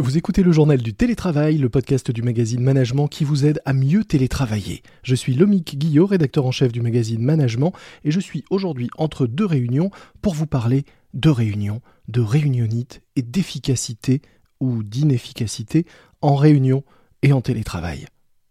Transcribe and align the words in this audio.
Vous 0.00 0.18
écoutez 0.18 0.42
le 0.42 0.50
journal 0.50 0.82
du 0.82 0.92
télétravail, 0.92 1.56
le 1.56 1.68
podcast 1.68 2.10
du 2.10 2.22
magazine 2.22 2.60
Management 2.60 3.06
qui 3.06 3.22
vous 3.22 3.46
aide 3.46 3.60
à 3.64 3.72
mieux 3.72 4.02
télétravailler. 4.02 4.82
Je 5.04 5.14
suis 5.14 5.34
Lomique 5.34 5.78
Guillot, 5.78 6.06
rédacteur 6.06 6.46
en 6.46 6.50
chef 6.50 6.72
du 6.72 6.80
magazine 6.80 7.22
Management, 7.22 7.72
et 8.02 8.10
je 8.10 8.18
suis 8.18 8.44
aujourd'hui 8.50 8.88
entre 8.98 9.28
deux 9.28 9.44
réunions 9.46 9.92
pour 10.20 10.34
vous 10.34 10.48
parler 10.48 10.84
de 11.12 11.30
réunions, 11.30 11.80
de 12.08 12.20
réunionite 12.20 13.02
et 13.14 13.22
d'efficacité 13.22 14.20
ou 14.58 14.82
d'inefficacité 14.82 15.86
en 16.22 16.34
réunion 16.34 16.82
et 17.22 17.32
en 17.32 17.40
télétravail. 17.40 18.06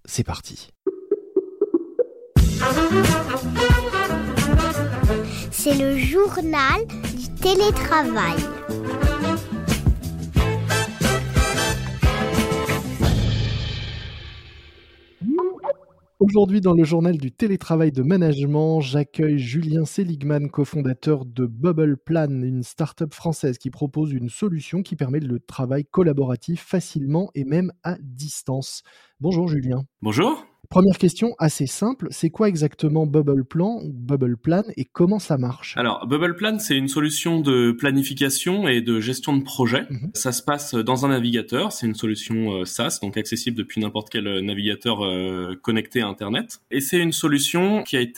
C'est 0.05 0.23
parti. 0.23 0.69
C'est 5.51 5.77
le 5.77 5.97
journal 5.97 6.87
du 6.87 7.27
télétravail. 7.41 8.62
Aujourd'hui, 16.23 16.61
dans 16.61 16.73
le 16.73 16.85
journal 16.85 17.17
du 17.17 17.33
télétravail 17.33 17.91
de 17.91 18.01
management, 18.01 18.79
j'accueille 18.79 19.39
Julien 19.39 19.83
Seligman, 19.83 20.49
cofondateur 20.49 21.25
de 21.25 21.45
Bubble 21.45 21.97
Plan, 21.97 22.29
une 22.29 22.63
start-up 22.63 23.13
française 23.13 23.57
qui 23.57 23.69
propose 23.69 24.13
une 24.13 24.29
solution 24.29 24.83
qui 24.83 24.95
permet 24.95 25.19
le 25.19 25.41
travail 25.41 25.83
collaboratif 25.83 26.63
facilement 26.63 27.29
et 27.35 27.43
même 27.43 27.73
à 27.83 27.97
distance. 27.99 28.83
Bonjour 29.19 29.49
Julien. 29.49 29.83
Bonjour. 30.01 30.45
Première 30.69 30.97
question 30.97 31.35
assez 31.37 31.67
simple, 31.67 32.07
c'est 32.09 32.29
quoi 32.29 32.47
exactement 32.47 33.05
Bubble 33.05 33.45
Plan 33.45 33.79
ou 33.83 33.91
Bubble 33.93 34.37
Plan 34.37 34.63
et 34.75 34.85
comment 34.85 35.19
ça 35.19 35.37
marche? 35.37 35.75
Alors 35.77 36.07
Bubble 36.07 36.35
Plan, 36.35 36.57
c'est 36.57 36.75
une 36.75 36.87
solution 36.87 37.41
de 37.41 37.71
planification 37.71 38.67
et 38.67 38.81
de 38.81 38.99
gestion 38.99 39.37
de 39.37 39.43
projet. 39.43 39.85
Mhm. 39.89 40.11
Ça 40.13 40.31
se 40.31 40.41
passe 40.41 40.73
dans 40.73 41.05
un 41.05 41.09
navigateur, 41.09 41.71
c'est 41.71 41.85
une 41.85 41.95
solution 41.95 42.53
euh, 42.53 42.65
SaaS, 42.65 42.99
donc 43.01 43.17
accessible 43.17 43.57
depuis 43.57 43.81
n'importe 43.81 44.09
quel 44.09 44.25
euh, 44.25 44.41
navigateur 44.41 45.05
euh, 45.05 45.55
connecté 45.61 46.01
à 46.01 46.07
Internet. 46.07 46.59
Et 46.71 46.81
c'est 46.81 46.99
une 46.99 47.11
solution 47.11 47.83
qui 47.83 47.97
a 47.97 47.99
été 47.99 48.13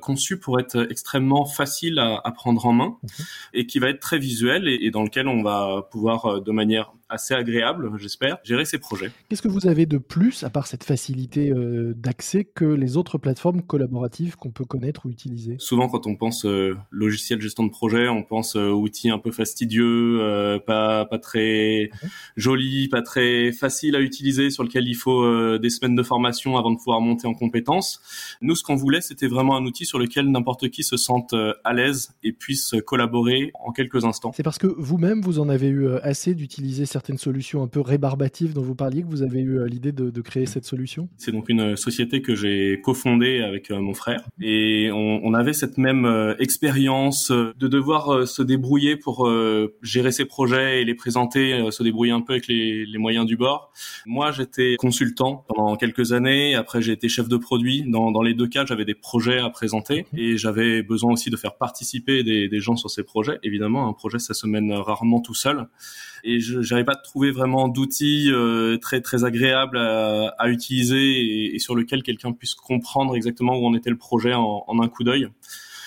conçue 0.00 0.38
pour 0.38 0.58
être 0.58 0.86
extrêmement 0.90 1.44
facile 1.44 1.98
à, 1.98 2.30
prendre 2.32 2.66
en 2.66 2.72
main 2.72 2.96
mhm. 3.02 3.24
et 3.54 3.66
qui 3.66 3.78
va 3.78 3.88
être 3.88 4.00
très 4.00 4.18
visuelle 4.18 4.66
et 4.68 4.90
dans 4.90 5.02
lequel 5.02 5.28
on 5.28 5.42
va 5.42 5.86
pouvoir 5.90 6.40
de 6.40 6.52
manière 6.52 6.92
assez 7.12 7.34
agréable, 7.34 7.90
j'espère, 7.98 8.38
gérer 8.42 8.64
ces 8.64 8.78
projets. 8.78 9.10
Qu'est-ce 9.28 9.42
que 9.42 9.48
vous 9.48 9.66
avez 9.66 9.84
de 9.84 9.98
plus, 9.98 10.44
à 10.44 10.50
part 10.50 10.66
cette 10.66 10.82
facilité 10.82 11.50
euh, 11.50 11.92
d'accès, 11.94 12.44
que 12.44 12.64
les 12.64 12.96
autres 12.96 13.18
plateformes 13.18 13.62
collaboratives 13.62 14.36
qu'on 14.36 14.50
peut 14.50 14.64
connaître 14.64 15.06
ou 15.06 15.10
utiliser? 15.10 15.56
Souvent, 15.58 15.88
quand 15.88 16.06
on 16.06 16.16
pense 16.16 16.46
euh, 16.46 16.74
logiciel 16.90 17.40
gestion 17.40 17.64
de 17.64 17.70
projet, 17.70 18.08
on 18.08 18.22
pense 18.22 18.56
euh, 18.56 18.70
outils 18.70 19.10
un 19.10 19.18
peu 19.18 19.30
fastidieux, 19.30 20.20
pas, 20.66 21.04
pas 21.04 21.18
très 21.18 21.90
mhm. 22.02 22.10
joli, 22.36 22.88
pas 22.88 23.02
très 23.02 23.52
facile 23.52 23.94
à 23.94 24.00
utiliser, 24.00 24.50
sur 24.50 24.64
lequel 24.64 24.88
il 24.88 24.94
faut 24.94 25.58
des 25.58 25.70
semaines 25.70 25.94
de 25.94 26.02
formation 26.02 26.56
avant 26.56 26.70
de 26.70 26.76
pouvoir 26.76 27.00
monter 27.00 27.26
en 27.26 27.34
compétences. 27.34 28.00
Nous, 28.40 28.54
ce 28.54 28.62
qu'on 28.62 28.76
voulait, 28.76 29.00
c'était 29.00 29.26
vraiment 29.26 29.56
un 29.56 29.64
outil 29.64 29.84
sur 29.84 29.98
lequel 29.98 30.30
n'importe 30.30 30.70
qui 30.70 30.82
se 30.82 30.96
sente 30.96 31.34
à 31.34 31.72
l'aise 31.74 32.14
et 32.22 32.32
puisse 32.32 32.74
collaborer 32.86 33.52
en 33.64 33.72
quelques 33.72 34.04
instants. 34.04 34.32
C'est 34.34 34.42
parce 34.42 34.58
que 34.58 34.66
vous-même, 34.66 35.20
vous 35.20 35.38
en 35.38 35.48
avez 35.48 35.68
eu 35.68 35.88
assez 35.96 36.34
d'utiliser 36.34 36.86
certains 36.86 37.01
certaines 37.02 37.18
solutions 37.18 37.64
un 37.64 37.66
peu 37.66 37.80
rébarbatives 37.80 38.52
dont 38.54 38.62
vous 38.62 38.76
parliez 38.76 39.02
que 39.02 39.08
vous 39.08 39.22
avez 39.24 39.40
eu 39.40 39.58
euh, 39.58 39.66
l'idée 39.66 39.90
de, 39.90 40.20
créer 40.20 40.46
cette 40.46 40.64
solution? 40.64 41.08
C'est 41.16 41.32
donc 41.32 41.48
une 41.48 41.76
société 41.76 42.22
que 42.22 42.36
j'ai 42.36 42.80
cofondée 42.80 43.40
avec 43.40 43.72
euh, 43.72 43.80
mon 43.80 43.92
frère 43.92 44.22
et 44.40 44.88
on, 44.92 45.34
avait 45.34 45.52
cette 45.52 45.78
même 45.78 46.04
euh, 46.04 46.36
expérience 46.38 47.32
de 47.32 47.66
devoir 47.66 48.28
se 48.28 48.42
débrouiller 48.42 48.96
pour 48.96 49.28
gérer 49.82 50.12
ses 50.12 50.26
projets 50.26 50.82
et 50.82 50.84
les 50.84 50.94
présenter, 50.94 51.70
se 51.70 51.82
débrouiller 51.82 52.12
un 52.12 52.20
peu 52.20 52.34
avec 52.34 52.46
les, 52.46 52.86
moyens 52.98 53.26
du 53.26 53.36
bord. 53.36 53.72
Moi, 54.06 54.30
j'étais 54.30 54.76
consultant 54.78 55.44
pendant 55.48 55.74
quelques 55.76 56.12
années. 56.12 56.54
Après, 56.54 56.82
j'ai 56.82 56.92
été 56.92 57.08
chef 57.08 57.28
de 57.28 57.36
produit. 57.36 57.82
Dans, 57.88 58.22
les 58.22 58.34
deux 58.34 58.46
cas, 58.46 58.66
j'avais 58.66 58.84
des 58.84 58.94
projets 58.94 59.38
à 59.38 59.48
présenter 59.48 60.06
et 60.14 60.36
j'avais 60.36 60.82
besoin 60.82 61.14
aussi 61.14 61.30
de 61.30 61.36
faire 61.36 61.56
participer 61.56 62.22
des, 62.22 62.60
gens 62.60 62.76
sur 62.76 62.90
ces 62.90 63.02
projets. 63.02 63.38
Évidemment, 63.42 63.88
un 63.88 63.92
projet, 63.94 64.18
ça 64.18 64.34
se 64.34 64.46
mène 64.46 64.72
rarement 64.72 65.20
tout 65.20 65.34
seul 65.34 65.66
et 66.24 66.40
je 66.40 66.58
n'arrive 66.58 66.84
pas 66.92 66.98
à 66.98 67.02
trouver 67.02 67.30
vraiment 67.30 67.68
d'outils 67.68 68.30
euh, 68.30 68.76
très 68.78 69.00
très 69.00 69.24
agréables 69.24 69.78
à, 69.78 70.48
utiliser 70.48 71.54
et, 71.54 71.58
sur 71.58 71.74
lequel 71.74 72.02
quelqu'un 72.02 72.32
puisse 72.32 72.54
comprendre 72.54 73.16
exactement 73.16 73.56
où 73.56 73.66
en 73.66 73.74
était 73.74 73.90
le 73.90 73.98
projet 73.98 74.34
en 74.34 74.82
un 74.82 74.88
coup 74.88 75.04
d'œil. 75.04 75.28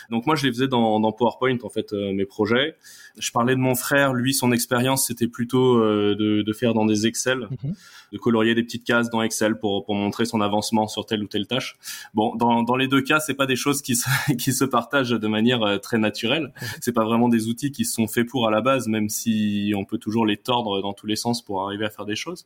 Donc 0.09 0.25
moi, 0.25 0.35
je 0.35 0.45
les 0.45 0.51
faisais 0.51 0.67
dans, 0.67 0.99
dans 0.99 1.11
PowerPoint 1.11 1.57
en 1.63 1.69
fait 1.69 1.93
euh, 1.93 2.13
mes 2.13 2.25
projets. 2.25 2.75
Je 3.17 3.31
parlais 3.31 3.55
de 3.55 3.59
mon 3.59 3.75
frère, 3.75 4.13
lui, 4.13 4.33
son 4.33 4.51
expérience 4.51 5.07
c'était 5.07 5.27
plutôt 5.27 5.77
euh, 5.77 6.15
de, 6.15 6.41
de, 6.41 6.53
faire 6.53 6.73
dans 6.73 6.85
des 6.85 7.07
Excel, 7.07 7.47
mhm. 7.63 7.73
de 8.11 8.17
colorier 8.17 8.55
des 8.55 8.63
petites 8.63 8.83
cases 8.83 9.09
dans 9.09 9.21
Excel 9.21 9.57
pour, 9.57 9.85
pour 9.85 9.95
montrer 9.95 10.25
son 10.25 10.41
avancement 10.41 10.87
sur 10.87 11.05
telle 11.05 11.23
ou 11.23 11.27
telle 11.27 11.47
tâche. 11.47 11.77
Bon, 12.13 12.35
dans, 12.35 12.63
dans 12.63 12.75
les 12.75 12.87
deux 12.87 13.01
cas, 13.01 13.19
c'est 13.19 13.33
pas 13.33 13.45
des 13.45 13.55
choses 13.55 13.81
qui 13.81 13.95
se, 13.95 14.09
qui 14.37 14.51
se 14.51 14.65
partagent 14.65 15.11
de 15.11 15.27
manière 15.27 15.63
euh, 15.63 15.77
très 15.77 15.97
naturelle. 15.97 16.53
Mhm. 16.61 16.67
C'est 16.81 16.93
pas 16.93 17.05
vraiment 17.05 17.29
des 17.29 17.47
outils 17.47 17.71
qui 17.71 17.85
sont 17.85 18.07
faits 18.07 18.27
pour 18.27 18.47
à 18.47 18.51
la 18.51 18.61
base, 18.61 18.87
même 18.87 19.09
si 19.09 19.73
on 19.75 19.85
peut 19.85 19.97
toujours 19.97 20.25
les 20.25 20.37
tordre 20.37 20.81
dans 20.81 20.93
tous 20.93 21.07
les 21.07 21.15
sens 21.15 21.41
pour 21.41 21.63
arriver 21.65 21.85
à 21.85 21.89
faire 21.89 22.05
des 22.05 22.15
choses. 22.15 22.45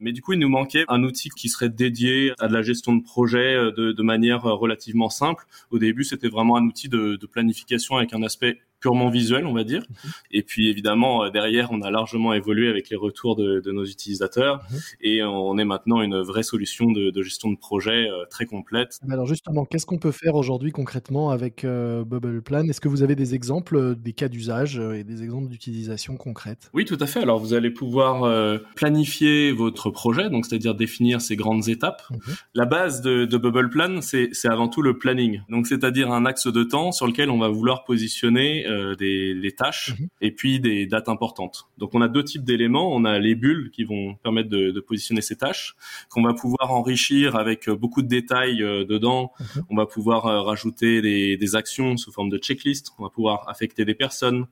Mais 0.00 0.12
du 0.12 0.20
coup, 0.20 0.34
il 0.34 0.38
nous 0.38 0.48
manquait 0.48 0.84
un 0.88 1.02
outil 1.04 1.30
qui 1.30 1.48
serait 1.48 1.70
dédié 1.70 2.32
à 2.38 2.48
de 2.48 2.52
la 2.52 2.62
gestion 2.62 2.94
de 2.94 3.02
projet 3.02 3.54
de, 3.76 3.92
de 3.92 4.02
manière 4.02 4.42
relativement 4.42 5.08
simple. 5.08 5.46
Au 5.70 5.78
début, 5.78 6.04
c'était 6.04 6.28
vraiment 6.28 6.56
un 6.56 6.64
outil 6.64 6.88
de, 6.92 7.26
planification 7.26 7.96
avec 7.96 8.12
un 8.12 8.22
aspect 8.22 8.58
purement 8.82 9.08
visuel, 9.08 9.46
on 9.46 9.54
va 9.54 9.64
dire. 9.64 9.82
Mhm. 9.88 10.10
Et 10.32 10.42
puis 10.42 10.68
évidemment, 10.68 11.24
euh, 11.24 11.30
derrière, 11.30 11.70
on 11.70 11.80
a 11.80 11.90
largement 11.90 12.34
évolué 12.34 12.68
avec 12.68 12.90
les 12.90 12.96
retours 12.96 13.36
de, 13.36 13.62
nos 13.72 13.86
utilisateurs 13.86 14.60
mhm. 14.70 14.78
et 15.00 15.22
on 15.22 15.56
est 15.56 15.64
maintenant 15.64 16.02
une 16.02 16.20
vraie 16.20 16.42
solution 16.42 16.90
de, 16.90 17.22
gestion 17.22 17.50
de 17.50 17.56
projet 17.56 18.08
euh, 18.10 18.24
très 18.28 18.44
complète. 18.44 18.98
Alors 19.08 19.26
justement, 19.26 19.64
qu'est-ce 19.64 19.86
qu'on 19.86 19.98
peut 19.98 20.10
faire 20.10 20.34
aujourd'hui 20.34 20.72
concrètement 20.72 21.30
avec 21.30 21.64
euh, 21.64 22.04
Bubble 22.04 22.42
Plan? 22.42 22.68
Est-ce 22.68 22.80
que 22.80 22.88
vous 22.88 23.02
avez 23.02 23.14
des 23.14 23.34
exemples, 23.34 23.94
des 23.94 24.12
cas 24.12 24.28
d'usage 24.28 24.78
et 24.78 25.04
des 25.04 25.22
exemples 25.22 25.48
d'utilisation 25.48 26.16
concrète 26.16 26.70
Oui, 26.74 26.84
tout 26.84 26.98
à 27.00 27.06
fait. 27.06 27.20
Alors 27.20 27.38
vous 27.38 27.54
allez 27.54 27.70
pouvoir 27.70 28.28
planifier 28.74 29.52
votre 29.52 29.90
projet, 29.90 30.28
donc 30.28 30.44
c'est-à-dire 30.44 30.74
définir 30.74 31.20
ces 31.20 31.36
grandes 31.36 31.68
étapes. 31.68 32.02
Mhm. 32.10 32.34
La 32.54 32.66
base 32.66 33.00
de, 33.00 33.24
de 33.24 33.36
Bubble 33.38 33.70
Plan, 33.70 34.00
c'est 34.00 34.32
avant 34.44 34.68
tout 34.68 34.82
le 34.82 34.98
planning. 34.98 35.42
Donc 35.48 35.68
c'est-à-dire 35.68 36.10
un 36.10 36.26
axe 36.26 36.48
de 36.48 36.64
temps 36.64 36.90
sur 36.90 37.06
lequel 37.06 37.30
on 37.30 37.38
va 37.38 37.48
vouloir 37.48 37.84
positionner 37.84 38.66
euh, 38.72 38.94
des, 38.94 39.54
tâches 39.56 39.94
mhm. 39.98 40.08
et 40.20 40.32
puis 40.32 40.60
des 40.60 40.86
dates 40.86 41.08
importantes. 41.08 41.64
Donc 41.78 41.94
on 41.94 42.00
a 42.00 42.08
deux 42.08 42.24
types 42.24 42.44
d'éléments. 42.44 42.94
On 42.94 43.04
a 43.04 43.18
les 43.18 43.34
bulles 43.34 43.70
qui 43.70 43.84
vont 43.84 44.14
permettre 44.16 44.48
de, 44.48 44.80
positionner 44.80 45.20
ces 45.20 45.36
tâches, 45.36 45.76
qu'on 46.10 46.22
va 46.22 46.34
pouvoir 46.34 46.72
enrichir 46.72 47.36
avec 47.36 47.68
beaucoup 47.68 48.02
de 48.02 48.08
détails 48.08 48.62
euh, 48.62 48.84
dedans. 48.84 49.32
Mhm. 49.38 49.62
On 49.70 49.76
va 49.76 49.86
pouvoir 49.86 50.26
euh, 50.26 50.40
rajouter 50.40 51.02
des, 51.02 51.54
actions 51.54 51.98
sous 51.98 52.10
forme 52.12 52.30
de 52.30 52.38
checklist. 52.38 52.92
On 52.98 53.02
va 53.02 53.10
pouvoir 53.10 53.46
affecter 53.48 53.84
des 53.84 53.94
personnes 53.94 54.46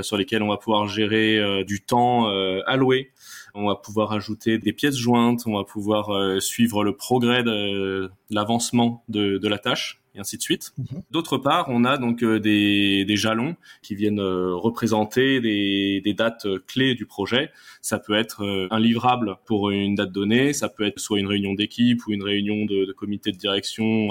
sur 0.00 0.16
lesquelles 0.16 0.42
on 0.42 0.48
va 0.48 0.56
pouvoir 0.56 0.88
gérer 0.88 1.64
du 1.64 1.82
temps 1.82 2.26
alloué. 2.66 3.12
On 3.56 3.68
va 3.68 3.76
pouvoir 3.76 4.12
ajouter 4.12 4.58
des 4.58 4.72
pièces 4.72 4.96
jointes. 4.96 5.42
On 5.46 5.56
va 5.56 5.64
pouvoir 5.64 6.10
suivre 6.40 6.84
le 6.84 6.94
progrès 6.94 7.42
de, 7.42 8.10
l'avancement 8.30 9.04
de 9.08 9.48
la 9.48 9.58
tâche 9.58 10.00
et 10.16 10.20
ainsi 10.20 10.36
de 10.36 10.42
suite. 10.42 10.72
Mhm. 10.78 11.02
D'autre 11.10 11.38
part, 11.38 11.66
on 11.68 11.84
a 11.84 11.98
donc 11.98 12.22
euh, 12.22 12.40
des, 12.40 13.04
des, 13.04 13.16
jalons 13.16 13.56
qui 13.82 13.94
viennent 13.94 14.20
euh, 14.20 14.54
représenter 14.54 15.40
des, 15.40 16.00
des, 16.02 16.14
dates 16.14 16.46
euh, 16.46 16.58
clés 16.66 16.94
du 16.94 17.06
projet. 17.06 17.50
Ça 17.82 17.98
peut 17.98 18.14
être 18.14 18.68
un 18.70 18.80
livrable 18.80 19.36
pour 19.44 19.70
une 19.70 19.94
date 19.94 20.10
donnée, 20.10 20.52
ça 20.52 20.68
peut 20.68 20.84
être 20.84 20.98
soit 20.98 21.20
une 21.20 21.26
réunion 21.26 21.54
d'équipe 21.54 22.06
ou 22.06 22.12
une 22.12 22.22
réunion 22.22 22.64
de, 22.64 22.84
de 22.84 22.92
comité 22.92 23.30
de 23.30 23.36
direction 23.36 24.08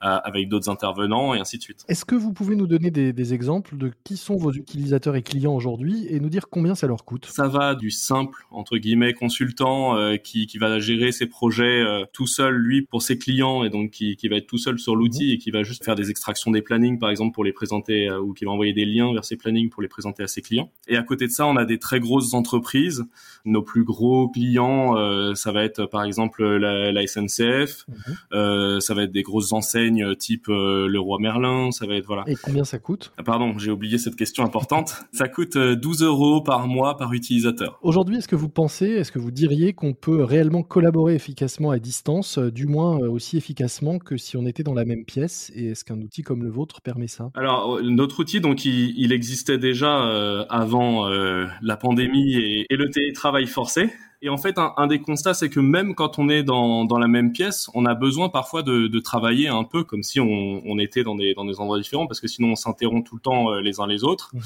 avec 0.00 0.48
d'autres 0.48 0.68
intervenants 0.68 1.34
et 1.34 1.40
ainsi 1.40 1.58
de 1.58 1.62
suite. 1.62 1.84
Est-ce 1.88 2.04
que 2.04 2.14
vous 2.14 2.32
pouvez 2.32 2.54
nous 2.54 2.66
donner 2.66 2.90
des, 2.90 3.12
des, 3.12 3.34
exemples 3.34 3.76
de 3.76 3.90
qui 4.04 4.16
sont 4.16 4.36
vos 4.36 4.52
utilisateurs 4.52 5.16
et 5.16 5.22
clients 5.22 5.54
aujourd'hui 5.54 6.06
et 6.08 6.20
nous 6.20 6.28
dire 6.28 6.48
combien 6.48 6.74
ça 6.74 6.86
leur 6.86 7.04
coûte? 7.04 7.26
Ça 7.26 7.48
va 7.48 7.74
du 7.74 7.90
simple 7.90 8.46
entre 8.62 8.78
guillemets 8.78 9.12
consultant 9.12 9.96
qui, 10.22 10.46
qui 10.46 10.58
va 10.58 10.78
gérer 10.78 11.10
ses 11.10 11.26
projets 11.26 11.82
tout 12.12 12.26
seul 12.26 12.54
lui 12.54 12.82
pour 12.82 13.02
ses 13.02 13.18
clients 13.18 13.64
et 13.64 13.70
donc 13.70 13.90
qui, 13.90 14.16
qui 14.16 14.28
va 14.28 14.36
être 14.36 14.46
tout 14.46 14.58
seul 14.58 14.78
sur 14.78 14.96
l'outil 14.96 15.32
et 15.32 15.38
qui 15.38 15.50
va 15.50 15.62
juste 15.62 15.84
faire 15.84 15.96
des 15.96 16.10
extractions 16.10 16.50
des 16.50 16.62
plannings, 16.62 16.98
par 16.98 17.10
exemple, 17.10 17.34
pour 17.34 17.44
les 17.44 17.52
présenter 17.52 18.08
euh, 18.08 18.20
ou 18.20 18.32
qui 18.32 18.44
va 18.44 18.52
envoyer 18.52 18.72
des 18.72 18.84
liens 18.84 19.12
vers 19.12 19.24
ces 19.24 19.36
plannings 19.36 19.70
pour 19.70 19.82
les 19.82 19.88
présenter 19.88 20.22
à 20.22 20.28
ses 20.28 20.42
clients. 20.42 20.70
Et 20.88 20.96
à 20.96 21.02
côté 21.02 21.26
de 21.26 21.32
ça, 21.32 21.46
on 21.46 21.56
a 21.56 21.64
des 21.64 21.78
très 21.78 22.00
grosses 22.00 22.34
entreprises. 22.34 23.04
Nos 23.44 23.62
plus 23.62 23.84
gros 23.84 24.28
clients, 24.28 24.96
euh, 24.96 25.34
ça 25.34 25.52
va 25.52 25.64
être 25.64 25.86
par 25.86 26.04
exemple 26.04 26.44
la, 26.44 26.92
la 26.92 27.06
SNCF, 27.06 27.86
mhm. 27.88 27.96
euh, 28.32 28.80
ça 28.80 28.94
va 28.94 29.04
être 29.04 29.12
des 29.12 29.22
grosses 29.22 29.52
enseignes 29.52 30.14
type 30.16 30.48
euh, 30.48 30.86
le 30.86 31.00
Roi 31.00 31.18
Merlin, 31.20 31.70
ça 31.72 31.86
va 31.86 31.94
être 31.94 32.06
voilà. 32.06 32.24
Et 32.26 32.36
combien 32.36 32.64
ça 32.64 32.78
coûte? 32.78 33.12
Ah, 33.16 33.22
Pardon, 33.22 33.58
j'ai 33.58 33.70
oublié 33.70 33.98
cette 33.98 34.16
question 34.16 34.44
importante. 34.44 34.94
ça 35.12 35.28
coûte 35.28 35.56
12 35.56 36.02
euros 36.02 36.40
par 36.40 36.68
mois 36.68 36.96
par 36.96 37.12
utilisateur. 37.12 37.78
Aujourd'hui, 37.82 38.16
est-ce 38.16 38.28
que 38.28 38.36
vous 38.36 38.48
pensez, 38.52 38.86
est-ce 38.86 39.12
que 39.12 39.18
vous 39.18 39.30
diriez 39.30 39.72
qu'on 39.72 39.94
peut 39.94 40.22
réellement 40.22 40.62
collaborer 40.62 41.14
efficacement 41.14 41.70
à 41.70 41.78
distance, 41.78 42.38
du 42.38 42.66
moins 42.66 42.98
aussi 42.98 43.36
efficacement 43.36 43.98
que 43.98 44.16
si 44.16 44.36
on 44.36 44.46
était 44.46 44.62
dans 44.62 44.74
la 44.74 44.84
même 44.84 45.04
pièce? 45.04 45.50
Et 45.54 45.70
est-ce 45.70 45.84
qu'un 45.84 46.00
outil 46.00 46.22
comme 46.22 46.42
le 46.42 46.50
vôtre 46.50 46.80
permet 46.80 47.08
ça? 47.08 47.30
Alors, 47.34 47.82
notre 47.82 48.20
outil, 48.20 48.40
donc, 48.40 48.64
il, 48.64 49.12
existait 49.12 49.58
déjà 49.58 50.44
avant 50.48 51.08
la 51.08 51.76
pandémie 51.76 52.34
et, 52.34 52.66
le 52.70 52.90
télétravail 52.90 53.46
forcé. 53.46 53.90
Et 54.24 54.28
en 54.28 54.36
fait, 54.36 54.56
un, 54.56 54.86
des 54.86 55.00
constats, 55.00 55.34
c'est 55.34 55.50
que 55.50 55.58
même 55.58 55.96
quand 55.96 56.20
on 56.20 56.28
est 56.28 56.44
dans, 56.44 56.84
dans, 56.84 56.98
la 56.98 57.08
même 57.08 57.32
pièce, 57.32 57.68
on 57.74 57.84
a 57.86 57.94
besoin 57.94 58.28
parfois 58.28 58.62
de, 58.62 58.86
de 58.86 59.00
travailler 59.00 59.48
un 59.48 59.64
peu 59.64 59.82
comme 59.82 60.04
si 60.04 60.20
on, 60.20 60.62
on, 60.64 60.78
était 60.78 61.02
dans 61.02 61.16
des, 61.16 61.34
dans 61.34 61.44
des 61.44 61.58
endroits 61.58 61.78
différents, 61.78 62.06
parce 62.06 62.20
que 62.20 62.28
sinon 62.28 62.52
on 62.52 62.54
s'interrompt 62.54 63.04
tout 63.04 63.16
le 63.16 63.20
temps 63.20 63.50
euh, 63.50 63.60
les 63.60 63.80
uns 63.80 63.88
les 63.88 64.04
autres. 64.04 64.30
Mhm. 64.32 64.42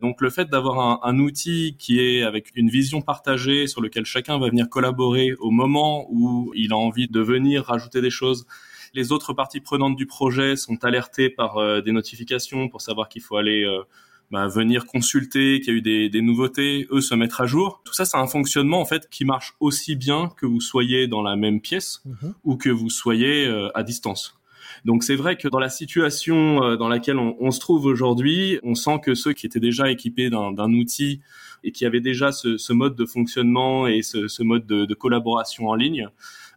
Donc 0.00 0.22
le 0.22 0.30
fait 0.30 0.48
d'avoir 0.48 0.80
un, 0.80 1.00
un, 1.02 1.18
outil 1.18 1.76
qui 1.78 2.00
est 2.00 2.22
avec 2.22 2.52
une 2.54 2.70
vision 2.70 3.02
partagée, 3.02 3.66
sur 3.66 3.82
lequel 3.82 4.06
chacun 4.06 4.38
va 4.38 4.48
venir 4.48 4.70
collaborer 4.70 5.34
au 5.40 5.50
moment 5.50 6.06
où 6.10 6.50
il 6.54 6.72
a 6.72 6.76
envie 6.76 7.06
de 7.06 7.20
venir 7.20 7.64
rajouter 7.64 8.00
des 8.00 8.10
choses, 8.10 8.46
les 8.94 9.12
autres 9.12 9.32
parties 9.32 9.60
prenantes 9.60 9.96
du 9.96 10.06
projet 10.06 10.56
sont 10.56 10.84
alertées 10.84 11.30
par 11.30 11.58
euh, 11.58 11.80
des 11.80 11.92
notifications 11.92 12.68
pour 12.68 12.80
savoir 12.80 13.08
qu'il 13.08 13.22
faut 13.22 13.36
aller 13.36 13.62
euh, 13.64 13.82
bah, 14.30 14.46
venir 14.46 14.86
consulter, 14.86 15.60
qu'il 15.60 15.72
y 15.72 15.76
a 15.76 15.78
eu 15.78 15.82
des, 15.82 16.08
des, 16.08 16.20
nouveautés, 16.20 16.86
eux 16.90 17.00
se 17.00 17.14
mettre 17.14 17.40
à 17.40 17.46
jour. 17.46 17.80
Tout 17.84 17.94
ça, 17.94 18.04
c'est 18.04 18.16
un 18.16 18.26
fonctionnement 18.26 18.80
en 18.80 18.84
fait 18.84 19.08
qui 19.08 19.24
marche 19.24 19.54
aussi 19.60 19.96
bien 19.96 20.30
que 20.36 20.46
vous 20.46 20.60
soyez 20.60 21.06
dans 21.06 21.22
la 21.22 21.36
même 21.36 21.60
pièce 21.60 22.02
mhm. 22.04 22.34
ou 22.44 22.56
que 22.56 22.68
vous 22.68 22.90
soyez 22.90 23.46
euh, 23.46 23.70
à 23.74 23.82
distance. 23.82 24.38
Donc 24.84 25.02
c'est 25.02 25.16
vrai 25.16 25.36
que 25.36 25.48
dans 25.48 25.58
la 25.58 25.70
situation 25.70 26.62
euh, 26.62 26.76
dans 26.76 26.88
laquelle 26.88 27.18
on, 27.18 27.36
on 27.40 27.50
se 27.50 27.60
trouve 27.60 27.86
aujourd'hui, 27.86 28.58
on 28.62 28.74
sent 28.74 29.00
que 29.02 29.14
ceux 29.14 29.32
qui 29.32 29.46
étaient 29.46 29.60
déjà 29.60 29.90
équipés 29.90 30.30
d'un 30.30 30.72
outil 30.72 31.20
et 31.64 31.72
qui 31.72 31.84
avaient 31.84 32.00
déjà 32.00 32.30
ce, 32.32 32.56
ce, 32.56 32.72
mode 32.72 32.94
de 32.94 33.04
fonctionnement 33.04 33.86
et 33.86 34.02
ce, 34.02 34.28
ce 34.28 34.42
mode 34.42 34.66
de, 34.66 34.84
de, 34.84 34.94
collaboration 34.94 35.68
en 35.68 35.74
ligne, 35.74 36.08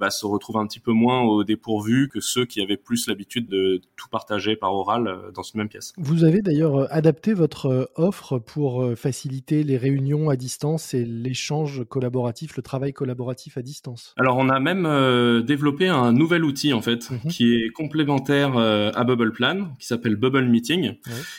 bah, 0.01 0.09
se 0.09 0.25
retrouvent 0.25 0.57
un 0.57 0.65
petit 0.65 0.79
peu 0.79 0.93
moins 0.93 1.21
au 1.21 1.43
dépourvu 1.43 2.09
que 2.09 2.19
ceux 2.19 2.45
qui 2.45 2.59
avaient 2.59 2.75
plus 2.75 3.07
l'habitude 3.07 3.47
de 3.47 3.81
tout 3.95 4.09
partager 4.09 4.55
par 4.55 4.73
oral 4.73 5.07
euh, 5.07 5.31
dans 5.31 5.43
une 5.43 5.59
même 5.59 5.69
pièce. 5.69 5.93
Vous 5.97 6.23
avez 6.23 6.41
d'ailleurs 6.41 6.75
euh, 6.75 6.87
adapté 6.89 7.35
votre 7.35 7.67
euh, 7.67 7.85
offre 7.95 8.39
pour 8.39 8.83
faciliter 8.95 9.63
les 9.63 9.77
réunions 9.77 10.31
à 10.31 10.35
distance 10.35 10.95
et 10.95 11.05
l'échange 11.05 11.83
collaboratif, 11.87 12.57
le 12.57 12.63
travail 12.63 12.93
collaboratif 12.93 13.57
à 13.57 13.61
distance? 13.61 14.15
Alors 14.17 14.37
on 14.37 14.49
a 14.49 14.59
même 14.59 15.43
développé 15.43 15.87
un 15.87 16.11
nouvel 16.11 16.43
outil 16.43 16.73
en 16.73 16.81
fait 16.81 17.11
mhm. 17.11 17.31
qui 17.31 17.53
est 17.53 17.69
complémentaire 17.69 18.57
à 18.57 19.03
Bubble 19.03 19.33
Plan, 19.33 19.67
qui 19.77 19.85
s'appelle 19.85 20.15
Bubble 20.15 20.47
Meeting. 20.47 20.93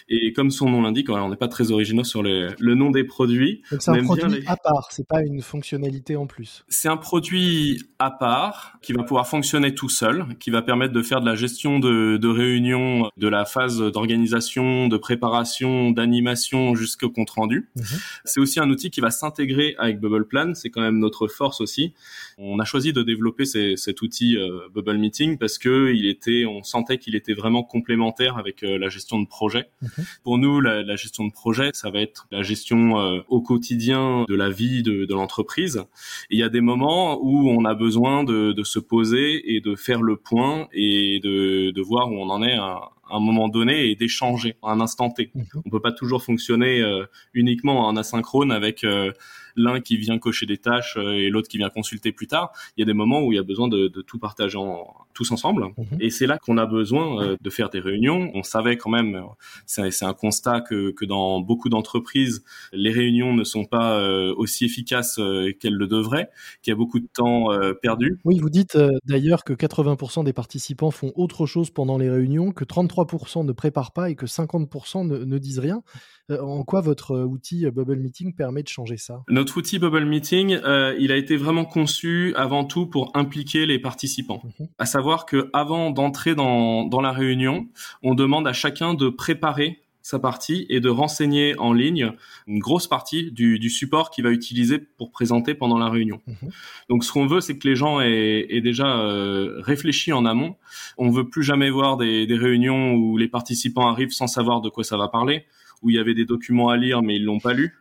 Et 0.09 0.33
comme 0.33 0.53
son 0.53 0.71
nom 0.71 0.83
l'indique, 0.83 1.11
on 1.11 1.29
n'est 1.29 1.37
pas 1.37 1.49
très 1.49 1.73
originaux 1.73 2.05
sur 2.05 2.23
le 2.23 2.75
nom 2.75 2.91
des 2.91 3.03
produits. 3.03 3.63
Donc 3.73 3.83
c'est 3.83 3.91
un 3.91 4.05
produit 4.05 4.45
à 4.47 4.57
part, 4.57 4.89
c'est 4.93 5.07
pas 5.07 5.23
une 5.23 5.43
fonctionnalité 5.43 6.15
en 6.15 6.27
plus. 6.27 6.65
C'est 6.69 6.89
un 6.89 6.97
produit 6.97 7.83
à 7.99 8.11
part 8.11 8.52
qui 8.83 8.93
va 8.93 9.03
pouvoir 9.03 9.29
fonctionner 9.29 9.75
tout 9.75 9.89
seul, 9.89 10.27
qui 10.41 10.51
va 10.51 10.63
permettre 10.63 10.93
de 10.93 11.03
faire 11.03 11.21
de 11.21 11.27
la 11.27 11.35
gestion 11.35 11.79
de, 11.79 12.17
de 12.17 12.29
réunions, 12.29 13.11
de 13.17 13.29
la 13.29 13.45
phase 13.45 13.79
d'organisation, 13.79 14.89
de 14.89 14.97
préparation, 14.97 15.91
d'animation 15.91 16.75
jusqu'au 16.75 17.11
compte 17.11 17.31
rendu. 17.31 17.71
Mhm. 17.77 17.85
C'est 18.25 18.41
aussi 18.41 18.61
un 18.61 18.69
outil 18.71 18.91
qui 18.91 19.01
va 19.01 19.11
s'intégrer 19.11 19.75
avec 19.79 20.01
Bubble 20.01 20.27
Plan. 20.27 20.53
C'est 20.55 20.71
quand 20.71 20.81
même 20.81 20.99
notre 20.99 21.29
force 21.29 21.61
aussi. 21.61 21.93
On 22.39 22.59
a 22.59 22.65
choisi 22.65 22.93
de 22.93 23.03
développer 23.03 23.45
ces, 23.45 23.77
cet 23.77 24.03
outil 24.03 24.37
euh, 24.37 24.69
Bubble 24.75 24.99
Meeting 24.99 25.39
parce 25.39 25.59
que 25.59 25.93
il 25.93 26.07
était, 26.07 26.45
on 26.47 26.63
sentait 26.63 26.99
qu'il 26.99 27.15
était 27.15 27.35
vraiment 27.35 27.63
complémentaire 27.63 28.37
avec 28.39 28.63
euh, 28.63 28.79
la 28.79 28.89
gestion 28.89 29.21
de 29.21 29.27
projet. 29.27 29.71
Mhm. 29.81 30.05
Pour 30.25 30.39
nous, 30.39 30.61
la, 30.61 30.83
la, 30.83 30.97
gestion 30.97 31.27
de 31.27 31.33
projet, 31.33 31.71
ça 31.73 31.91
va 31.91 32.01
être 32.01 32.27
la 32.31 32.43
gestion 32.43 32.99
euh, 32.99 33.21
au 33.29 33.41
quotidien 33.41 34.25
de 34.29 34.35
la 34.35 34.51
vie 34.51 34.83
de, 34.83 35.05
de 35.05 35.15
l'entreprise. 35.15 35.83
il 36.31 36.39
y 36.39 36.43
a 36.43 36.49
des 36.49 36.61
moments 36.61 37.19
où 37.23 37.49
on 37.51 37.65
a 37.65 37.75
besoin 37.75 38.25
de 38.25 38.32
de, 38.33 38.63
se 38.65 38.79
poser 38.79 39.55
et 39.55 39.61
de 39.61 39.75
faire 39.77 40.03
le 40.03 40.17
point 40.17 40.69
et 40.73 41.21
de, 41.23 41.71
de 41.71 41.83
voir 41.83 42.11
où 42.11 42.15
on 42.15 42.31
en 42.31 42.43
est 42.43 42.57
à, 42.57 42.91
un 43.17 43.21
moment 43.21 43.49
donné 43.49 43.91
et 43.91 43.97
d'échanger 43.97 44.57
à 44.63 44.73
un 44.73 44.81
instant 44.81 45.11
T. 45.11 45.31
Mhm. 45.35 45.45
On 45.65 45.71
peut 45.71 45.81
pas 45.81 45.93
toujours 45.93 46.23
fonctionner 46.23 46.81
euh, 46.81 47.05
uniquement 47.35 47.87
en 47.87 47.97
asynchrone 47.97 48.53
avec 48.53 48.85
euh, 48.85 49.13
l'un 49.57 49.81
qui 49.81 49.97
vient 49.97 50.19
cocher 50.19 50.47
des 50.47 50.59
tâches 50.59 50.97
euh, 50.97 51.13
et 51.13 51.29
l'autre 51.29 51.49
qui 51.49 51.59
vient 51.59 51.71
consulter 51.71 52.13
plus 52.13 52.27
tard. 52.27 52.53
Il 52.77 52.81
y 52.81 52.83
a 52.83 52.87
des 52.87 52.95
moments 52.95 53.23
où 53.23 53.33
il 53.33 53.37
y 53.37 53.39
a 53.39 53.43
besoin 53.43 53.69
de, 53.69 53.89
de 53.89 54.03
tout 54.03 54.19
partager 54.19 54.57
en, 54.57 54.87
tous 55.15 55.31
ensemble. 55.31 55.67
Mhm. 55.77 55.99
Et 56.01 56.11
c'est 56.11 56.27
là 56.27 56.39
qu'on 56.39 56.59
a 56.59 56.67
besoin 56.67 57.23
euh, 57.23 57.37
de 57.41 57.51
faire 57.51 57.71
des 57.71 57.81
réunions. 57.81 58.31
On 58.35 58.43
savait 58.43 58.77
quand 58.77 58.91
même, 58.91 59.21
c'est 59.67 60.05
un 60.05 60.15
constat 60.15 60.61
que, 60.63 60.91
que 60.93 61.05
dans 61.05 61.41
beaucoup 61.41 61.69
d'entreprises, 61.69 62.45
les 62.73 62.91
réunions 62.91 63.35
ne 63.35 63.45
sont 63.45 63.65
pas 63.65 64.03
aussi 64.37 64.65
efficaces 64.65 65.21
qu'elles 65.61 65.75
le 65.75 65.87
devraient, 65.87 66.29
qu'il 66.63 66.71
y 66.71 66.75
a 66.75 66.77
beaucoup 66.77 67.01
de 67.01 67.07
temps 67.13 67.49
perdu. 67.81 68.19
Oui, 68.25 68.39
vous 68.39 68.51
dites 68.51 68.77
d'ailleurs 69.05 69.45
que 69.45 69.53
80% 69.53 70.25
des 70.25 70.33
participants 70.33 70.91
font 70.91 71.13
autre 71.15 71.47
chose 71.47 71.71
pendant 71.71 71.99
les 71.99 72.11
réunions, 72.11 72.53
que 72.53 72.65
33% 72.65 73.02
ne 73.45 73.53
préparent 73.53 73.93
pas 73.93 74.11
et 74.11 74.15
que 74.15 74.27
50% 74.27 75.07
ne, 75.07 75.25
ne 75.25 75.39
disent 75.39 75.59
rien. 75.59 75.83
En 76.31 76.63
quoi 76.65 76.81
votre 76.81 77.19
outil 77.19 77.69
Bubble 77.71 77.97
Meeting 77.97 78.35
permet 78.35 78.63
de 78.63 78.69
changer 78.69 78.97
ça? 78.97 79.23
Notre 79.29 79.59
outil 79.59 79.79
Bubble 79.79 80.05
Meeting, 80.05 80.59
euh, 80.65 80.97
il 80.99 81.13
a 81.13 81.17
été 81.17 81.37
vraiment 81.37 81.65
conçu 81.65 82.33
avant 82.37 82.65
tout 82.65 82.87
pour 82.87 83.11
impliquer 83.15 83.67
les 83.67 83.79
participants. 83.79 84.43
Mhm. 84.59 84.69
À 84.79 84.87
savoir 84.87 85.27
que 85.27 85.51
avant 85.53 85.91
d'entrer 85.91 86.35
dans, 86.35 86.85
dans 86.85 87.01
la 87.01 87.13
réunion, 87.13 87.67
on 88.03 88.15
demande 88.15 88.47
à 88.47 88.53
chacun 88.53 88.95
de 88.95 89.09
préparer 89.09 89.83
sa 90.03 90.19
partie 90.19 90.67
et 90.69 90.81
de 90.81 90.89
renseigner 90.89 91.59
en 91.59 91.73
ligne 91.73 92.13
une 92.47 92.59
grosse 92.59 92.87
partie 92.87 93.31
du, 93.31 93.59
du 93.59 93.71
support 93.71 94.11
qu'il 94.11 94.25
va 94.25 94.31
utiliser 94.31 94.79
pour 94.79 95.11
présenter 95.11 95.55
pendant 95.55 95.79
la 95.79 95.89
réunion. 95.89 96.21
Mhm. 96.27 96.51
Donc 96.89 97.05
ce 97.05 97.13
qu'on 97.13 97.27
veut, 97.27 97.41
c'est 97.41 97.57
que 97.57 97.69
les 97.69 97.77
gens 97.77 98.01
aient, 98.01 98.47
aient 98.51 98.61
déjà 98.61 98.99
euh, 98.99 99.61
réfléchi 99.61 100.13
en 100.13 100.27
amont. 100.27 100.57
On 100.99 101.11
veut 101.11 101.29
plus 101.29 101.43
jamais 101.43 101.71
voir 101.71 101.97
des, 101.97 102.27
des 102.27 102.37
réunions 102.37 102.95
où 102.95 103.17
les 103.17 103.29
participants 103.29 103.89
arrivent 103.89 104.13
sans 104.13 104.27
savoir 104.27 104.61
de 104.61 104.69
quoi 104.69 104.85
ça 104.85 104.97
va 104.97 105.09
parler, 105.09 105.47
où 105.83 105.91
il 105.91 105.97
y 105.97 105.99
avait 105.99 106.15
des 106.15 106.25
documents 106.25 106.69
à 106.69 106.77
lire 106.77 107.03
mais 107.03 107.17
ils 107.17 107.25
l'ont 107.25 107.41
pas 107.41 107.55
lu. 107.55 107.75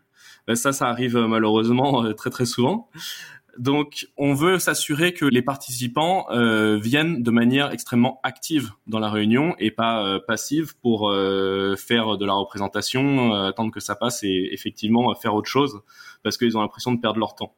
Ben, 0.48 0.56
ça, 0.56 0.72
ça 0.72 0.88
arrive 0.88 1.18
euh, 1.18 1.28
malheureusement 1.28 2.04
euh, 2.04 2.14
très 2.14 2.30
très 2.30 2.46
souvent. 2.46 2.90
Donc, 3.58 4.08
on 4.18 4.34
veut 4.34 4.60
s'assurer 4.60 5.14
que 5.14 5.26
les 5.26 5.42
participants 5.42 6.26
euh, 6.32 6.78
viennent 6.78 7.22
de 7.22 7.32
manière 7.32 7.72
extrêmement 7.72 8.20
active 8.24 8.72
dans 8.88 9.00
la 9.00 9.10
réunion 9.10 9.56
et 9.60 9.72
pas 9.72 10.06
euh, 10.06 10.20
passive 10.26 10.74
pour 10.82 11.10
euh, 11.10 11.76
faire 11.76 12.18
de 12.18 12.26
la 12.26 12.34
représentation, 12.34 13.34
attendre 13.34 13.72
que 13.72 13.80
ça 13.80 13.96
passe 13.96 14.24
et 14.24 14.50
effectivement 14.52 15.14
faire 15.16 15.36
autre 15.36 15.50
chose 15.50 15.82
parce 16.24 16.38
qu'ils 16.38 16.56
ont 16.58 16.62
l'impression 16.62 16.94
de 16.94 17.00
perdre 17.00 17.20
leur 17.20 17.36
temps. 17.36 17.56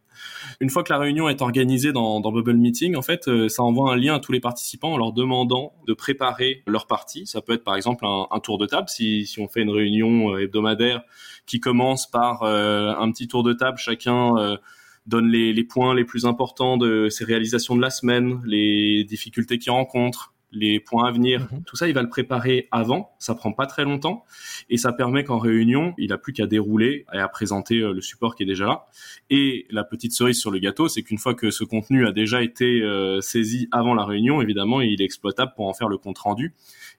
Une 0.59 0.69
fois 0.69 0.83
que 0.83 0.93
la 0.93 0.99
réunion 0.99 1.27
est 1.27 1.41
organisée 1.41 1.91
dans, 1.91 2.21
dans 2.21 2.31
Bubble 2.31 2.55
Meeting, 2.55 2.95
en 2.95 3.01
fait, 3.01 3.29
ça 3.49 3.63
envoie 3.63 3.91
un 3.91 3.95
lien 3.97 4.15
à 4.15 4.19
tous 4.19 4.31
les 4.31 4.39
participants 4.39 4.93
en 4.93 4.97
leur 4.97 5.11
demandant 5.11 5.73
de 5.85 5.93
préparer 5.93 6.63
leur 6.65 6.87
partie. 6.87 7.25
Ça 7.25 7.41
peut 7.41 7.53
être 7.53 7.63
par 7.63 7.75
exemple 7.75 8.05
un, 8.05 8.27
un 8.31 8.39
tour 8.39 8.57
de 8.57 8.65
table 8.65 8.87
si, 8.89 9.25
si 9.25 9.39
on 9.41 9.47
fait 9.47 9.61
une 9.61 9.71
réunion 9.71 10.37
hebdomadaire 10.37 11.01
qui 11.45 11.59
commence 11.59 12.09
par 12.09 12.43
un 12.43 13.11
petit 13.11 13.27
tour 13.27 13.43
de 13.43 13.53
table, 13.53 13.77
chacun 13.77 14.57
donne 15.05 15.29
les, 15.29 15.63
points 15.63 15.93
les 15.93 16.05
plus 16.05 16.25
importants 16.25 16.77
de 16.77 17.09
ses 17.09 17.25
réalisations 17.25 17.75
de 17.75 17.81
la 17.81 17.89
semaine, 17.89 18.41
les 18.45 19.03
difficultés 19.03 19.57
qu'il 19.59 19.71
rencontre, 19.71 20.32
les 20.53 20.79
points 20.79 21.07
à 21.07 21.11
venir. 21.11 21.41
Mhm. 21.51 21.63
Tout 21.65 21.75
ça, 21.75 21.87
il 21.87 21.93
va 21.93 22.01
le 22.01 22.09
préparer 22.09 22.67
avant. 22.71 23.11
Ça 23.19 23.35
prend 23.35 23.51
pas 23.51 23.65
très 23.65 23.83
longtemps 23.83 24.23
et 24.69 24.77
ça 24.77 24.93
permet 24.93 25.23
qu'en 25.23 25.39
réunion, 25.39 25.93
il 25.97 26.13
a 26.13 26.17
plus 26.17 26.33
qu'à 26.33 26.47
dérouler 26.47 27.05
et 27.13 27.17
à 27.17 27.27
présenter 27.27 27.79
euh, 27.79 27.93
le 27.93 28.01
support 28.01 28.35
qui 28.35 28.43
est 28.43 28.45
déjà 28.45 28.65
là. 28.65 28.85
Et 29.29 29.65
la 29.69 29.83
petite 29.83 30.13
cerise 30.13 30.39
sur 30.39 30.51
le 30.51 30.59
gâteau, 30.59 30.87
c'est 30.87 31.03
qu'une 31.03 31.17
fois 31.17 31.33
que 31.33 31.51
ce 31.51 31.63
contenu 31.63 32.07
a 32.07 32.11
déjà 32.11 32.41
été 32.41 32.81
euh, 32.81 33.21
saisi 33.21 33.67
avant 33.71 33.93
la 33.93 34.05
réunion, 34.05 34.41
évidemment, 34.41 34.81
il 34.81 35.01
est 35.01 35.05
exploitable 35.05 35.53
pour 35.55 35.67
en 35.67 35.73
faire 35.73 35.89
le 35.89 35.97
compte 35.97 36.19
rendu. 36.19 36.53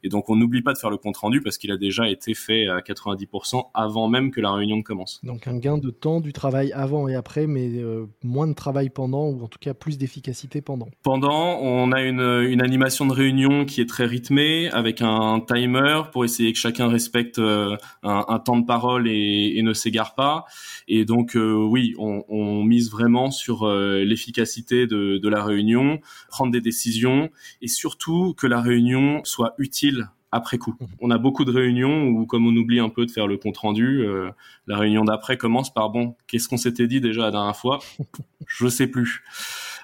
Et 0.04 0.10
donc, 0.10 0.28
on 0.28 0.36
n'oublie 0.36 0.60
pas 0.60 0.74
de 0.74 0.78
faire 0.78 0.90
le 0.90 0.98
compte 0.98 1.16
rendu 1.16 1.40
parce 1.40 1.56
qu'il 1.56 1.72
a 1.72 1.78
déjà 1.78 2.08
été 2.10 2.34
fait 2.34 2.68
à 2.68 2.80
90% 2.80 3.70
avant 3.72 4.08
même 4.08 4.30
que 4.30 4.40
la 4.40 4.52
réunion 4.52 4.76
ne 4.76 4.82
commence. 4.82 5.24
Donc, 5.24 5.48
un 5.48 5.56
gain 5.56 5.78
de 5.78 5.88
temps 5.88 6.20
du 6.20 6.34
travail 6.34 6.72
avant 6.72 7.08
et 7.08 7.14
après, 7.14 7.46
mais 7.46 7.70
euh, 7.76 8.06
moins 8.22 8.46
de 8.46 8.52
travail 8.52 8.90
pendant, 8.90 9.28
ou 9.28 9.42
en 9.42 9.48
tout 9.48 9.58
cas 9.58 9.72
plus 9.72 9.96
d'efficacité 9.96 10.60
pendant. 10.60 10.88
Pendant, 11.02 11.58
on 11.58 11.90
a 11.90 12.02
une, 12.02 12.20
une, 12.20 12.60
animation 12.60 13.06
de 13.06 13.14
réunion 13.14 13.43
qui 13.66 13.80
est 13.80 13.88
très 13.88 14.06
rythmée 14.06 14.70
avec 14.70 15.02
un 15.02 15.40
timer 15.40 16.02
pour 16.12 16.24
essayer 16.24 16.52
que 16.52 16.58
chacun 16.58 16.88
respecte 16.88 17.38
euh, 17.38 17.76
un, 18.02 18.24
un, 18.28 18.38
temps 18.38 18.58
de 18.58 18.66
parole 18.66 19.08
et, 19.08 19.54
et 19.56 19.62
ne 19.62 19.72
s'égare 19.72 20.14
pas. 20.14 20.44
Et 20.88 21.04
donc, 21.04 21.36
euh, 21.36 21.52
oui, 21.54 21.94
on, 21.98 22.24
on, 22.28 22.62
mise 22.64 22.90
vraiment 22.90 23.30
sur 23.30 23.68
l'efficacité 23.68 24.86
de, 24.86 25.18
de 25.18 25.28
la 25.28 25.44
réunion, 25.44 26.00
prendre 26.28 26.52
des 26.52 26.60
décisions 26.60 27.30
et 27.60 27.68
surtout 27.68 28.34
que 28.36 28.46
la 28.46 28.60
réunion 28.60 29.20
soit 29.24 29.54
utile 29.58 30.08
après 30.34 30.58
coup. 30.58 30.74
Mhm. 30.80 30.88
On 31.00 31.10
a 31.10 31.18
beaucoup 31.18 31.44
de 31.44 31.52
réunions 31.52 32.08
où, 32.08 32.26
comme 32.26 32.46
on 32.46 32.56
oublie 32.56 32.80
un 32.80 32.88
peu 32.88 33.06
de 33.06 33.10
faire 33.10 33.26
le 33.26 33.38
compte 33.38 33.56
rendu, 33.56 34.00
euh, 34.02 34.30
la 34.66 34.76
réunion 34.76 35.04
d'après 35.04 35.36
commence 35.36 35.72
par 35.72 35.90
bon, 35.90 36.16
qu'est-ce 36.26 36.48
qu'on 36.48 36.56
s'était 36.56 36.88
dit 36.88 37.00
déjà 37.00 37.22
la 37.22 37.30
dernière 37.30 37.56
fois? 37.56 37.78
Je 38.46 38.66
sais 38.66 38.88
plus. 38.88 39.22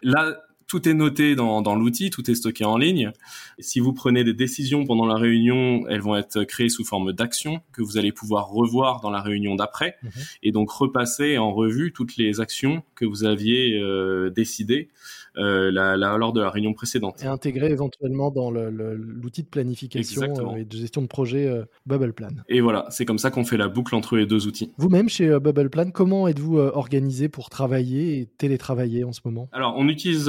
Là, 0.02 0.36
tout 0.70 0.88
est 0.88 0.94
noté 0.94 1.34
dans, 1.34 1.62
dans 1.62 1.74
l'outil, 1.74 2.10
tout 2.10 2.30
est 2.30 2.34
stocké 2.36 2.64
en 2.64 2.78
ligne. 2.78 3.10
si 3.58 3.80
vous 3.80 3.92
prenez 3.92 4.22
des 4.22 4.34
décisions 4.34 4.84
pendant 4.86 5.04
la 5.04 5.16
réunion, 5.16 5.82
elles 5.88 6.00
vont 6.00 6.14
être 6.14 6.44
créées 6.44 6.68
sous 6.68 6.84
forme 6.84 7.12
d'actions 7.12 7.60
que 7.72 7.82
vous 7.82 7.98
allez 7.98 8.12
pouvoir 8.12 8.48
revoir 8.50 9.00
dans 9.00 9.10
la 9.10 9.20
réunion 9.20 9.56
d'après 9.56 9.96
mhm. 10.04 10.10
et 10.44 10.52
donc 10.52 10.70
repasser 10.70 11.38
en 11.38 11.52
revue 11.52 11.92
toutes 11.92 12.16
les 12.16 12.40
actions 12.40 12.84
que 12.94 13.04
vous 13.04 13.24
aviez 13.24 13.80
euh, 13.80 14.30
décidées 14.30 14.90
euh, 15.36 15.70
la, 15.70 15.96
la, 15.96 16.16
lors 16.16 16.32
de 16.32 16.40
la 16.40 16.50
réunion 16.50 16.72
précédente. 16.72 17.22
Et 17.22 17.26
intégrer 17.26 17.70
éventuellement 17.70 18.32
dans 18.32 18.50
l'outil 18.50 19.44
de 19.44 19.48
planification 19.48 20.22
euh, 20.22 20.56
et 20.56 20.64
de 20.64 20.76
gestion 20.76 21.02
de 21.02 21.06
projet 21.06 21.46
euh, 21.46 21.64
Bubble 21.86 22.12
Plan. 22.12 22.30
Et 22.48 22.60
voilà, 22.60 22.86
c'est 22.90 23.04
comme 23.04 23.18
ça 23.18 23.30
qu'on 23.30 23.44
fait 23.44 23.56
la 23.56 23.68
boucle 23.68 23.94
entre 23.94 24.16
les 24.16 24.26
deux 24.26 24.48
outils. 24.48 24.72
Vous-même, 24.76 25.08
chez 25.08 25.28
Bubble 25.38 25.70
Plan, 25.70 25.90
comment 25.92 26.26
êtes-vous 26.26 26.58
organisé 26.58 27.28
pour 27.28 27.48
travailler 27.48 28.18
et 28.18 28.26
télétravailler 28.26 29.04
en 29.04 29.12
ce 29.12 29.20
moment? 29.24 29.48
Alors, 29.52 29.74
on 29.76 29.88
utilise... 29.88 30.28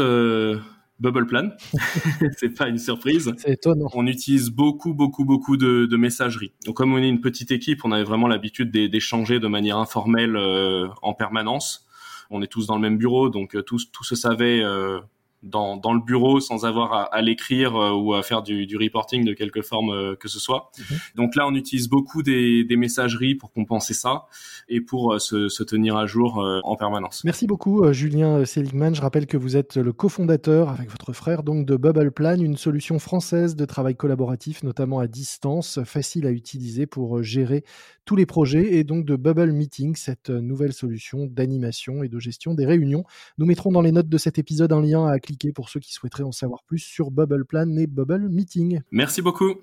Bubble 0.99 1.25
Plan. 1.25 1.49
c'est 2.37 2.55
pas 2.55 2.67
une 2.67 2.77
surprise. 2.77 3.31
C'est 3.37 3.53
étonnant. 3.53 3.89
On 3.93 4.05
utilise 4.05 4.49
beaucoup, 4.49 4.93
beaucoup, 4.93 5.25
beaucoup 5.25 5.57
de, 5.57 5.85
de, 5.85 5.97
messagerie. 5.97 6.53
Donc, 6.65 6.75
comme 6.77 6.93
on 6.93 6.97
est 6.97 7.09
une 7.09 7.21
petite 7.21 7.51
équipe, 7.51 7.83
on 7.83 7.91
avait 7.91 8.03
vraiment 8.03 8.27
l'habitude 8.27 8.71
d'échanger 8.71 9.39
de 9.39 9.47
manière 9.47 9.77
informelle 9.77 10.37
en 10.37 11.13
permanence 11.13 11.87
on 12.31 12.41
est 12.41 12.47
tous 12.47 12.65
dans 12.65 12.75
le 12.75 12.81
même 12.81 12.97
bureau, 12.97 13.29
donc 13.29 13.55
euh, 13.55 13.61
tout, 13.61 13.77
se 13.77 14.15
savait 14.15 14.63
euh, 14.63 14.99
dans, 15.43 15.77
dans, 15.77 15.93
le 15.93 16.01
bureau 16.01 16.39
sans 16.39 16.65
avoir 16.65 16.93
à, 16.93 17.03
à 17.03 17.21
l'écrire 17.21 17.75
euh, 17.75 17.91
ou 17.91 18.13
à 18.13 18.23
faire 18.23 18.41
du, 18.43 18.65
du, 18.67 18.77
reporting 18.77 19.25
de 19.25 19.33
quelque 19.33 19.61
forme 19.61 20.15
que 20.17 20.27
ce 20.27 20.39
soit. 20.39 20.71
Mhm. 20.77 20.97
Donc 21.15 21.35
là, 21.35 21.47
on 21.47 21.55
utilise 21.55 21.89
beaucoup 21.89 22.23
des, 22.23 22.63
des, 22.63 22.75
messageries 22.75 23.35
pour 23.35 23.51
compenser 23.51 23.93
ça 23.93 24.25
et 24.69 24.81
pour 24.81 25.19
se, 25.19 25.49
se, 25.49 25.63
tenir 25.63 25.97
à 25.97 26.05
jour 26.05 26.43
en 26.63 26.75
permanence. 26.75 27.23
Merci 27.23 27.45
beaucoup, 27.45 27.91
Julien 27.93 28.43
Seligman. 28.45 28.95
Je 28.95 29.01
rappelle 29.01 29.27
que 29.27 29.37
vous 29.37 29.55
êtes 29.55 29.77
le 29.77 29.93
cofondateur 29.93 30.69
avec 30.69 30.89
votre 30.89 31.13
frère 31.13 31.43
donc 31.43 31.65
de 31.65 31.75
Bubble 31.75 32.11
Plan, 32.11 32.39
une 32.39 32.57
solution 32.57 32.97
française 32.99 33.55
de 33.55 33.65
travail 33.65 33.95
collaboratif, 33.95 34.63
notamment 34.63 34.99
à 34.99 35.07
distance, 35.07 35.79
facile 35.83 36.25
à 36.25 36.31
utiliser 36.31 36.85
pour 36.87 37.21
gérer 37.21 37.63
tous 38.05 38.15
les 38.15 38.25
projets 38.25 38.75
et 38.75 38.83
donc 38.83 39.05
de 39.05 39.15
Bubble 39.15 39.51
Meeting, 39.51 39.95
cette 39.95 40.29
euh, 40.29 40.41
nouvelle 40.41 40.73
solution 40.73 41.27
d'animation 41.27 42.03
et 42.03 42.09
de 42.09 42.19
gestion 42.19 42.53
des 42.53 42.65
réunions. 42.65 43.03
Nous 43.37 43.45
mettrons 43.45 43.71
dans 43.71 43.81
les 43.81 43.91
notes 43.91 44.09
de 44.09 44.17
cet 44.17 44.39
épisode 44.39 44.73
un 44.73 44.81
lien 44.81 45.05
à 45.05 45.19
pour 45.53 45.69
ceux 45.69 45.79
qui 45.79 45.93
souhaiteraient 45.93 46.23
en 46.23 46.31
savoir 46.31 46.63
plus 46.63 46.79
sur 46.79 47.11
Bubble 47.11 47.45
Plan 47.45 47.75
et 47.77 47.87
Bubble 47.87 48.29
Meeting. 48.29 48.81
Merci 48.91 49.21
beaucoup. 49.21 49.55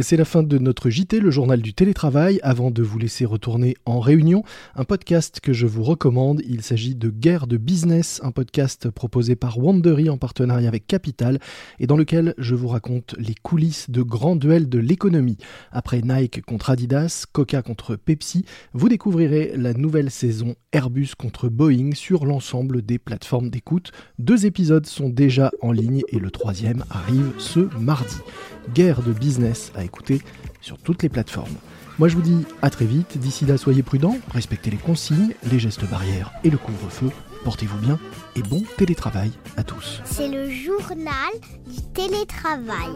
C'est 0.00 0.16
la 0.16 0.24
fin 0.24 0.42
de 0.42 0.58
notre 0.58 0.90
JT, 0.90 1.20
le 1.20 1.30
journal 1.30 1.62
du 1.62 1.72
télétravail. 1.72 2.40
Avant 2.42 2.72
de 2.72 2.82
vous 2.82 2.98
laisser 2.98 3.24
retourner 3.24 3.76
en 3.86 4.00
réunion, 4.00 4.42
un 4.74 4.82
podcast 4.82 5.38
que 5.38 5.52
je 5.52 5.68
vous 5.68 5.84
recommande. 5.84 6.42
Il 6.48 6.62
s'agit 6.62 6.96
de 6.96 7.10
Guerre 7.10 7.46
de 7.46 7.56
Business, 7.58 8.20
un 8.24 8.32
podcast 8.32 8.90
proposé 8.90 9.36
par 9.36 9.56
Wandery 9.56 10.10
en 10.10 10.18
partenariat 10.18 10.66
avec 10.66 10.88
Capital 10.88 11.38
et 11.78 11.86
dans 11.86 11.96
lequel 11.96 12.34
je 12.38 12.56
vous 12.56 12.66
raconte 12.66 13.14
les 13.18 13.36
coulisses 13.40 13.88
de 13.88 14.02
grands 14.02 14.34
duels 14.34 14.68
de 14.68 14.80
l'économie. 14.80 15.38
Après 15.70 16.02
Nike 16.02 16.44
contre 16.44 16.70
Adidas, 16.70 17.26
Coca 17.30 17.62
contre 17.62 17.94
Pepsi, 17.94 18.44
vous 18.72 18.88
découvrirez 18.88 19.52
la 19.56 19.74
nouvelle 19.74 20.10
saison 20.10 20.56
Airbus 20.72 21.10
contre 21.16 21.48
Boeing 21.48 21.94
sur 21.94 22.26
l'ensemble 22.26 22.82
des 22.82 22.98
plateformes 22.98 23.48
d'écoute. 23.48 23.92
Deux 24.18 24.44
épisodes 24.44 24.86
sont 24.86 25.08
déjà 25.08 25.52
en 25.62 25.70
ligne 25.70 26.02
et 26.08 26.18
le 26.18 26.32
troisième 26.32 26.84
arrive 26.90 27.30
ce 27.38 27.68
mardi. 27.78 28.16
Guerre 28.72 29.02
de 29.02 29.12
Business 29.12 29.70
écouter 29.84 30.20
sur 30.60 30.78
toutes 30.78 31.02
les 31.02 31.08
plateformes. 31.08 31.54
Moi 31.98 32.08
je 32.08 32.16
vous 32.16 32.22
dis 32.22 32.44
à 32.62 32.70
très 32.70 32.86
vite, 32.86 33.18
d'ici 33.18 33.46
là 33.46 33.56
soyez 33.56 33.82
prudents, 33.82 34.18
respectez 34.32 34.70
les 34.70 34.76
consignes, 34.76 35.34
les 35.50 35.58
gestes 35.58 35.88
barrières 35.88 36.32
et 36.42 36.50
le 36.50 36.58
couvre-feu, 36.58 37.10
portez-vous 37.44 37.78
bien 37.78 37.98
et 38.34 38.42
bon 38.42 38.62
télétravail 38.76 39.30
à 39.56 39.62
tous. 39.62 40.00
C'est 40.04 40.28
le 40.28 40.50
journal 40.50 41.32
du 41.66 41.82
télétravail. 41.92 42.90